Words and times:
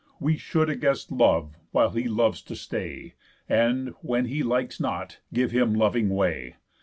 We 0.19 0.35
should 0.35 0.67
a 0.67 0.75
guest 0.75 1.11
love, 1.11 1.57
while 1.69 1.91
he 1.91 2.07
loves 2.07 2.41
to 2.45 2.55
stay, 2.55 3.13
And, 3.47 3.89
when 4.01 4.25
he 4.25 4.41
likes 4.41 4.79
not, 4.79 5.19
give 5.31 5.51
him 5.51 5.75
loving 5.75 6.09
way. 6.09 6.55